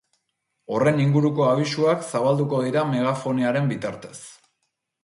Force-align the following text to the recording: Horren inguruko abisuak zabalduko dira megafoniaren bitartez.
Horren 0.77 1.01
inguruko 1.03 1.45
abisuak 1.49 2.09
zabalduko 2.09 2.63
dira 2.67 2.87
megafoniaren 2.95 3.73
bitartez. 3.75 4.17